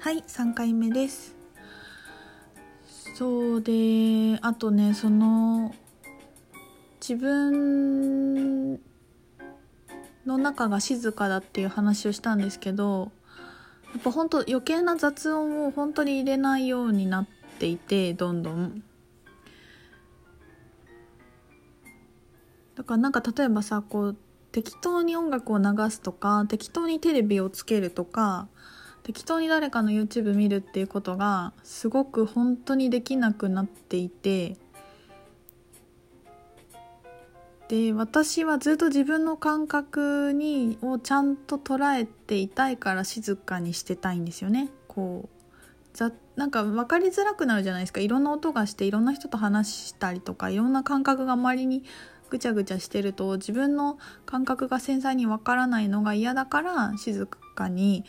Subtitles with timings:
[0.00, 1.34] はい3回目です。
[3.14, 5.74] そうであとねその
[7.00, 8.74] 自分
[10.24, 13.10] の中が静かだっていう話をしたんですけど
[13.92, 17.26] やっぱ本当余計な雑音を本当に入れないようになっ
[17.58, 18.84] ていてどんどん。
[22.76, 24.16] だからなんか例えばさこう
[24.52, 28.46] 適当に音楽を流すとか適当にテレビをつけるとか
[29.08, 34.58] 適当に誰かの YouTube 見るっていうことがすごく本当にできなくなっていて
[37.68, 44.68] で私はずっと自分の感覚にをちゃんと捉えていたいから静かにしてたいんですよね。
[44.88, 51.82] こうざなんか分かりづらくなるじゃないですかいろんな音がしていろんな人と話したりとかいろんな感覚が周りに
[52.28, 58.04] ぐちゃぐちゃしてると自分の感覚が繊細に分からないのが嫌だから静かに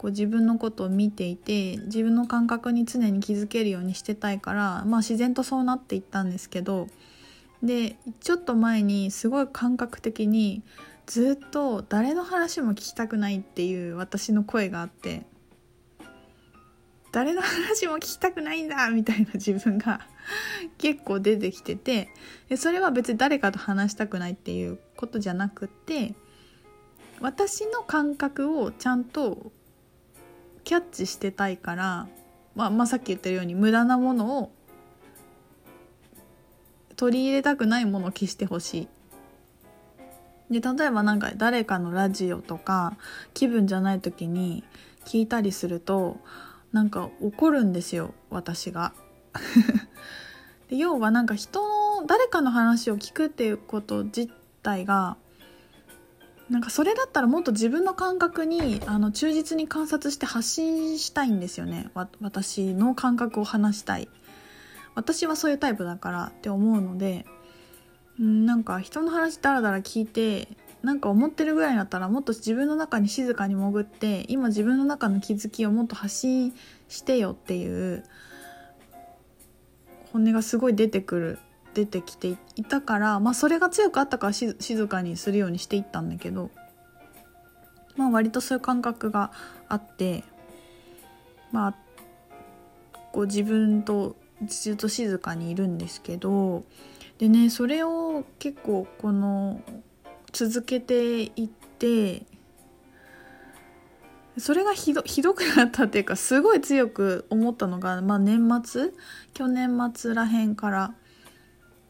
[0.00, 6.86] こう自分のことを見ていて自分の感覚に常に気づけるようにしてたいからまあ自然とそうなっていったんですけど
[7.62, 10.62] でちょっと前にすごい感覚的に
[11.04, 15.26] ずっと誰の話も聞きたくないっていう私の声があって
[17.12, 20.00] 誰の話も聞きたくないんだみたいな自分が
[20.78, 22.08] 結構出てきてて
[22.56, 26.14] それは別に誰かと話したくないっていうことじゃなくて
[27.20, 29.52] 私の感覚をちゃんと
[30.70, 32.06] キャッチしてたいから、
[32.54, 34.52] まあ、まあさっき言ったように無駄なものを
[36.94, 38.88] 取り入れたくないものを消してほし
[40.48, 40.60] い。
[40.60, 42.96] で例えばなんか誰かのラジオとか
[43.34, 44.62] 気分じゃない時に
[45.06, 46.18] 聞いたりすると
[46.70, 48.92] なんか怒るんですよ私が。
[50.70, 51.62] で要はなんか人
[52.00, 54.30] の誰かの話を聞くっていうこと自
[54.62, 55.16] 体が
[56.50, 61.90] なんかそれだったらもっと自分の感覚にあの忠実に観察して発信したいんですよね。
[62.20, 64.08] 私の感覚を話したい。
[64.96, 67.24] 私はそういうタイプだからって思うので
[68.20, 70.48] んなんか人の話ダラダラ聞いて
[70.82, 76.54] なんか思ってるぐらいだったらもっと自分の中に静かに潜って今自分の中の気づきをもっと発信
[76.88, 78.04] してよっていう
[80.12, 81.38] 本音がすごい出てくる
[81.74, 86.50] 出てきていたから、まあ、それが強くあったから静かにするようにしていったんだけど、
[87.96, 89.30] まあ、割とそういう感覚が
[89.68, 90.24] あって
[91.52, 91.74] まあ
[93.12, 94.16] こう自分と
[94.46, 96.64] ずっと静かにいるんですけど
[97.18, 99.60] でねそれを結構この
[100.32, 102.22] 続けていって
[104.38, 108.92] それがひどひどくなったっていうかすごい強く思ったのが、まあ、年末？
[109.34, 110.94] 去年末らへんから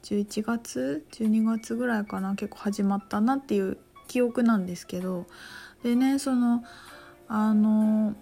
[0.02, 3.78] 11月12月ぐらいかな結構始まったなっていう
[4.08, 5.26] 記憶なんですけど
[5.82, 6.64] でねその
[7.28, 8.14] あの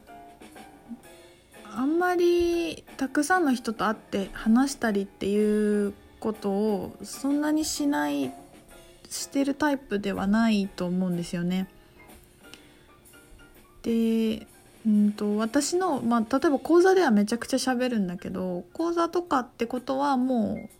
[1.64, 8.32] あんまりたくさんの人と会って話したりっていうことをそんなにしない
[9.08, 11.68] してるタイプではないと思うんですよね。
[13.82, 14.46] で
[14.86, 20.77] うんと私の、まあ、例えば講座ではめちゃくちゃ喋るんだけど講座とかってことはもう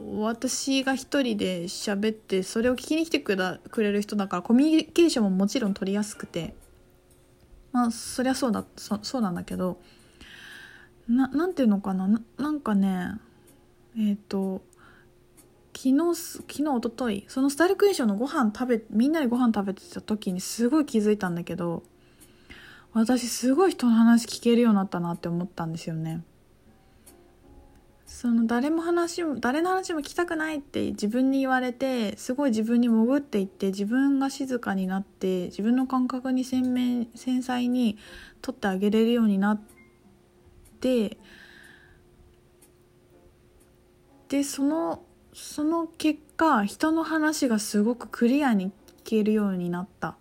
[0.00, 3.36] 私が一人で喋ってそれを聞きに来てく
[3.82, 6.54] れる人だからコミュニケーションももちろん取りやすくて
[7.72, 9.80] まあそりゃそうだそそうなんだけど
[11.08, 13.12] ななんていうのかなななんかね
[13.96, 14.62] えっ、ー、と
[15.76, 21.82] 昨日昨日おとといそのスタイルクエンションのご飯食べみんなでご飯食べてた時にすごい気づいたんだけど
[22.92, 26.22] 私すごい人の話聞けるようになったなって思ったんですよね。
[28.20, 37.96] その誰も話も誰の話も聞きたくないって自分に言われてすごい自分に潜っていって自分が静かになって自分の感覚に鮮明繊細に
[38.42, 39.60] 取ってあげれるようになっ
[40.80, 41.16] て
[44.28, 48.72] でそのその結果人の話がすごくクリアに聞
[49.04, 50.16] けるようになった。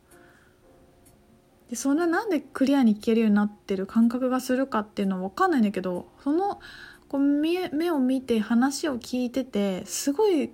[1.72, 6.60] でそれなんでクリアに聞けるようになってる感覚がするかっていうのは分かんないんだけどその
[7.10, 10.52] こう目目を見て話を聞いててすごい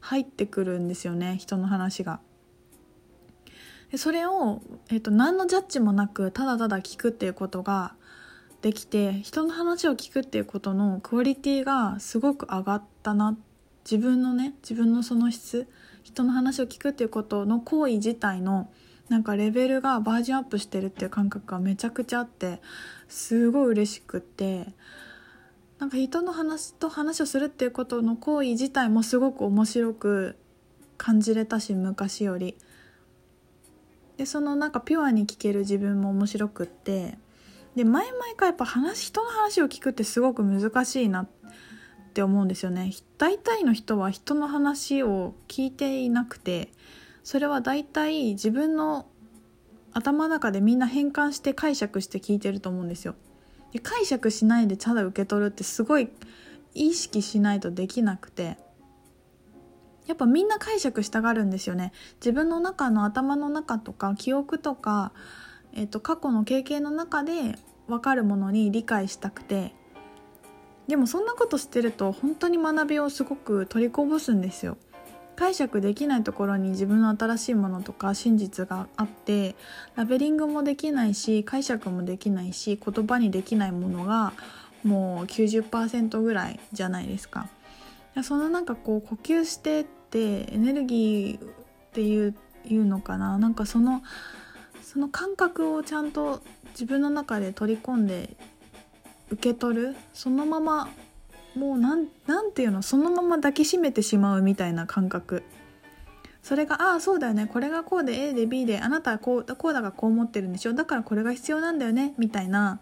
[0.00, 2.20] 入ってくるんですよね人の話が。
[3.90, 4.60] でそれを、
[4.90, 7.94] えーと、何のジャッジもなくただただ聞くっていうことが
[8.60, 13.36] できて人の話を聞くっていうことのクオリティがすごく上がったな
[13.84, 15.68] 自分のね自分のその質
[16.02, 18.70] 人の話を聞くっていうことの行為自体の
[19.08, 22.60] なんかレベルがバージョンアップしてるっていう感覚がめちゃくちゃあって
[23.08, 24.66] すごい嬉しくって
[25.84, 30.38] なんか人の話と話をするっていうことの行為自体もすごく面白く
[30.96, 32.56] 感じれたし昔より。
[34.16, 37.18] でそのなんかピュアに聞ける自分も面白くって。
[37.76, 41.28] で前々からやっぱ話人の話を聞くってすごく難しいなっ
[42.14, 42.90] て思うんですよね。
[43.18, 46.72] 大体の人は人の話を聞いていなくて
[47.24, 49.06] それは大体自分の
[49.92, 53.16] 頭の中でみんな変換して解釈して聞いてると思うんですよ。
[53.74, 56.08] で解釈しないでただ受け取るってすごい
[56.74, 58.56] 意識しないとできなくて。
[60.06, 61.92] やっぱみんな解釈したがるんですよね。
[62.16, 65.12] 自分の中の頭の中とか記憶とか、
[65.72, 69.74] えっと、過去の経験の中で分かるものに理解したくて。
[70.88, 74.76] でもそんなことしてると本当に学びをすごく取りこぼすんですよ。
[75.36, 79.54] 解釈できないところに自分の新しいものとか真実があって
[79.96, 84.32] ラベリングもできないし解釈もできないし言葉にできないものが
[84.84, 87.48] もう90%ぐらいじゃないですか。
[88.22, 91.42] そのなんかこう呼吸してってエネルギーっ
[91.92, 92.34] ていう
[92.66, 94.02] いうのかななんかその
[94.82, 96.40] その感覚をちゃんと
[96.70, 98.36] 自分の中で取り込んで
[99.30, 100.88] 受け取るそのまま
[101.54, 105.42] もうなんなんていうのそのまま抱きしめてしまうみたいな感覚。
[106.42, 107.46] それがああそうだよね。
[107.46, 110.74] これがこうで A で B であなたはこうこうだがこう思ってるんでしょ。
[110.74, 112.14] だからこれが必要なんだよね。
[112.18, 112.80] みたいな。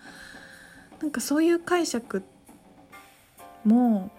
[1.00, 2.22] なんかそういう解釈
[3.64, 4.10] も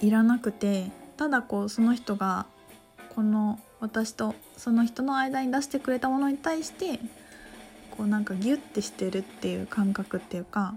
[0.00, 0.90] いらなくて。
[1.20, 2.46] ただこうその人が
[3.14, 6.98] この私とその人の間に出してくれたものに対して
[7.90, 10.76] こうなんかギュッてしてるっていう感覚っていうか。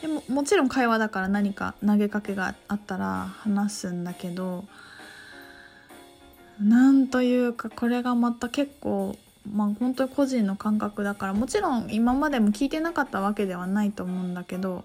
[0.00, 4.64] でももちろん会話だから何か投げかけがあったら話すんだけど
[6.60, 9.16] なんというかこれがまた結構
[9.50, 14.84] まあ本当に個人の感覚だからもちろん今までも聞いてなかったわけではないと思うんだけど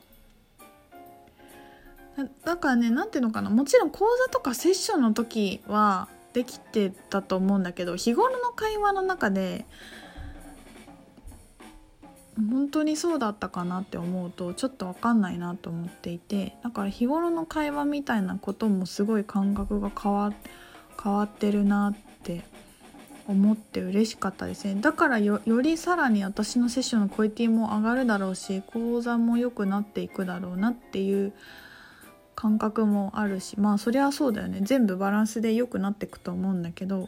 [2.43, 9.65] だからね何ていうのかなもちろん講座とかセッションの時はできてたと思うんだけど日頃の会話の中で
[12.39, 20.33] 本当にそうだったかなって思うとちょっと分かんないなと思っていてだから日頃の会話みたいなこともすごい感覚が変わ
[21.01, 22.43] 変わってるなって
[23.27, 24.81] 思って嬉しかったですね。
[24.81, 31.33] だからよりさらに私のセッションのクオリティも上がるだろうし講座も良くなっていくだろうなっていう
[32.35, 34.59] 感覚もあるしまあそりゃそうだよね。
[34.61, 37.07] 全部バランスで良くなっていくと思うんだけど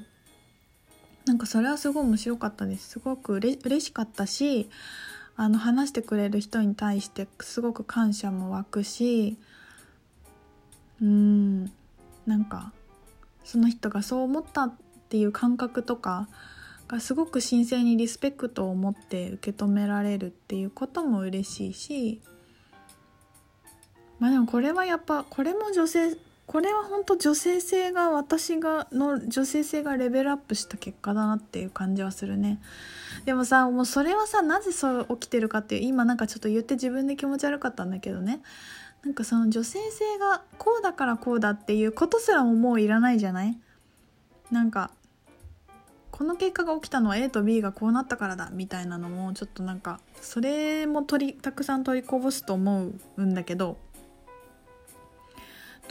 [1.25, 2.89] なんかそれはすごい面白かったです。
[2.89, 4.69] すごくうれ嬉しかったし
[5.42, 9.40] あの話してくれる人に対してすごく感謝も湧くし
[11.02, 11.66] うん
[12.28, 12.72] なんか
[13.44, 14.74] その人がそう思ったっ
[15.10, 16.28] ていう感覚とか
[16.88, 22.22] がすごく神聖にリスペクトを持って受け止められるっていうことも嬉しいし
[24.20, 26.16] まあでもこれはやっぱこれも女性
[26.51, 32.59] これは本当女性性が私がの女性性がレベルアップした結果だなっていう感じはするね。
[33.24, 38.42] でもさもうそれはさなぜそう起きてるかっていう今なんかちょっと言って自分で気持ち悪かったんだけどね。
[39.06, 43.57] なんかその女性性がこうだからこうだっていうことすらももういらないじゃない？
[44.51, 44.92] なんか
[46.12, 53.77] この結果が起きたのは A と B がこうなったからだみたいなのもちょっとなんかそれも取りたくさん取りこぼすと思うんだけど。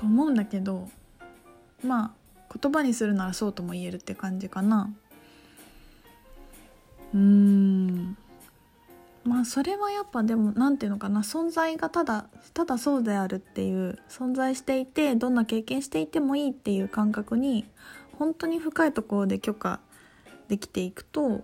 [0.01, 0.89] と思うんだけど
[1.85, 2.11] まあ
[2.59, 4.91] 言葉にするならそうとも言えるって感じかな。
[7.15, 8.17] うーん。
[9.25, 11.21] まあそれはやっぱでも何て言うのかな。
[11.21, 17.67] 存在がただただそうであるっていう存在していてどんな経験していてもいいっていう感覚に
[18.19, 19.81] 本当に深いところで許可
[20.49, 21.43] できていくと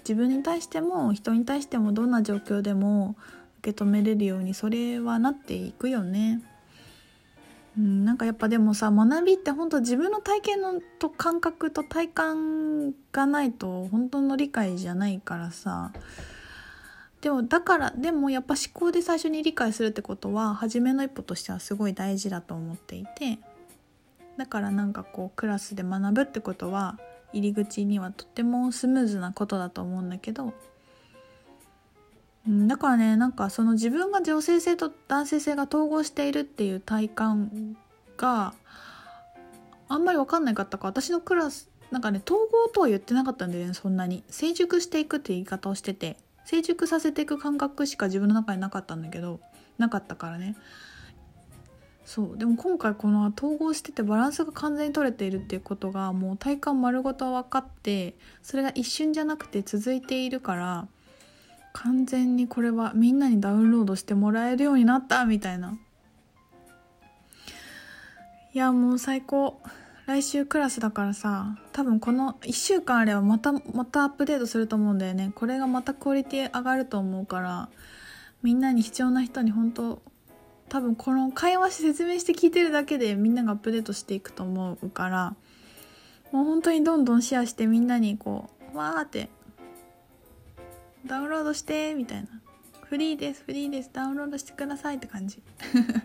[0.00, 3.16] 自分に対しても人に対してもどんな状況でも
[3.60, 6.42] 受け止めれるようにそれはなっていくよね。
[7.76, 15.92] うん、なんかやっぱでもさ学びって本当自分の体験のと感覚と体感がないと本当の理解じゃないからさ。
[17.20, 23.38] でもだからでもやっぱ思考で最初に理解するってことは初めの一歩としてはすごい大事だと思っていて。
[24.36, 26.98] だからなんかこうクラスで学ぶってことは
[27.32, 30.52] 入り口にはとってもスムーズなことだと思うんだけど、
[32.46, 37.76] だからねなんかその自分が女性性と男性性が統合しているっていう体感
[38.18, 38.52] が
[39.88, 40.86] あんまり分かんなかったか。
[40.86, 44.24] 私のクラスなんかね統合とは言ってなかったんだよねそんなに。
[44.28, 46.18] 成熟していくって言い方をしてて。
[46.44, 49.40] 成熟させていく感覚しか自分の中になかったんだけど
[49.78, 50.56] なかったからね。
[52.04, 52.38] そう。
[52.38, 60.86] でも今回この統合しててバランスが完全に取れているっていうことがもう体感丸ごと分かってそれが一瞬じゃなくて続いているから
[61.74, 65.76] 完全にこれはみんなにダウンロードしてもらえるようになったみたいな。
[68.54, 69.60] いやもう最高。
[70.06, 75.32] 来週クラスだからさ多分この1週間あればまたまたアップデートすると思うんだよね。
[75.34, 77.68] これがまたクオリティ上がると思うから
[78.42, 80.02] みんなに必要な人に本当
[80.68, 85.34] 多分この会話し説明して聞いてるだけでみんながアップデートしていくと思うから
[86.32, 89.30] もう本当にどんどんシェアしてみんなにこうわーって
[91.06, 92.28] ダウンロードしてみたいな。
[92.84, 93.90] フリーですフリーです。
[93.92, 95.42] ダウンロードしてくださいって感じ。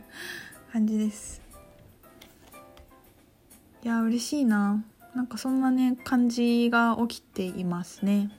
[0.73, 1.41] 感じです。
[3.83, 4.83] いや嬉しいな。
[5.15, 8.29] なんかそんなね感じが起きていますね。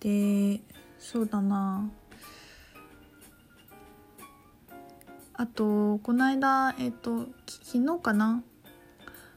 [0.00, 0.60] で
[0.98, 1.88] そうだな。
[5.34, 8.42] あとこの間えっ、と昨日かな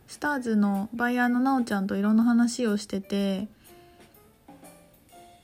[0.10, 3.48] スターズのバイヤーのなおちゃんといろんな話をしてて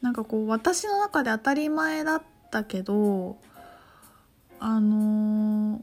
[0.02, 3.38] なんかこう私の中で当たり前だったけど
[4.60, 5.80] あの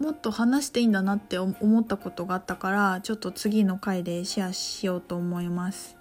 [0.00, 5.96] ー、もっと話していいんだなって思ったことがあったからちょっと次の回でシェアしようと思います。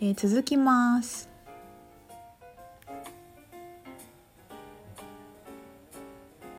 [0.00, 1.27] えー、続きます。